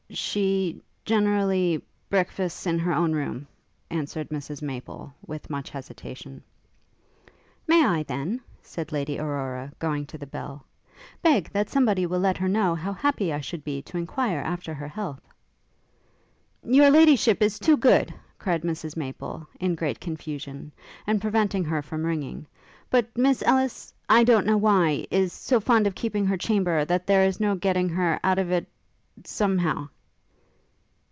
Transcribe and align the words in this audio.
'She... 0.13 0.81
generally... 1.05 1.81
breakfasts 2.09 2.67
in 2.67 2.77
her 2.77 2.91
own 2.91 3.13
room,' 3.13 3.47
answered 3.89 4.27
Mrs 4.27 4.61
Maple, 4.61 5.13
with 5.25 5.49
much 5.49 5.69
hesitation. 5.69 6.43
'May 7.65 7.85
I, 7.85 8.03
then,' 8.03 8.41
said 8.61 8.91
Lady 8.91 9.17
Aurora, 9.17 9.71
going 9.79 10.05
to 10.07 10.17
the 10.17 10.27
bell, 10.27 10.65
'beg 11.21 11.49
that 11.53 11.69
somebody 11.69 12.05
will 12.05 12.19
let 12.19 12.37
her 12.39 12.49
know 12.49 12.75
how 12.75 12.91
happy 12.91 13.31
I 13.31 13.39
should 13.39 13.63
be 13.63 13.81
to 13.83 13.97
enquire 13.97 14.41
after 14.41 14.73
her 14.73 14.89
health?' 14.89 15.25
'Your 16.65 16.89
Ladyship 16.89 17.41
is 17.41 17.57
too 17.57 17.77
good,' 17.77 18.13
cried 18.37 18.63
Mrs 18.63 18.97
Maple, 18.97 19.47
in 19.61 19.75
great 19.75 20.01
confusion, 20.01 20.73
and 21.07 21.21
preventing 21.21 21.63
her 21.63 21.81
from 21.81 22.03
ringing; 22.05 22.45
'but 22.89 23.17
Miss 23.17 23.41
Ellis 23.43 23.93
I 24.09 24.25
don't 24.25 24.45
know 24.45 24.57
why 24.57 25.07
is 25.09 25.31
so 25.31 25.61
fond 25.61 25.87
of 25.87 25.95
keeping 25.95 26.25
her 26.25 26.35
chamber, 26.35 26.83
that 26.83 27.07
there 27.07 27.23
is 27.23 27.39
no 27.39 27.55
getting 27.55 27.87
her 27.87 28.19
out 28.25 28.39
of 28.39 28.51
it... 28.51 28.67
some 29.23 29.57
how. 29.57 29.89